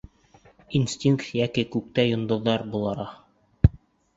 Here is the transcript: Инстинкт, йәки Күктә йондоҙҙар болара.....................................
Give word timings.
Инстинкт, 0.79 1.27
йәки 1.41 1.65
Күктә 1.75 2.07
йондоҙҙар 2.13 2.65
болара..................................... 2.73 3.07